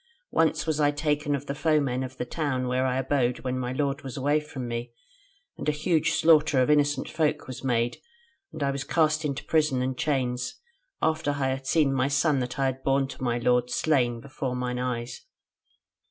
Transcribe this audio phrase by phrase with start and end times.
[0.31, 3.71] Once was I taken of the foemen in the town where I abode when my
[3.71, 4.93] lord was away from me,
[5.59, 7.97] and a huge slaughter of innocent folk was made,
[8.51, 10.55] and I was cast into prison and chains,
[11.03, 14.55] after I had seen my son that I had borne to my lord slain before
[14.55, 15.21] mine eyes.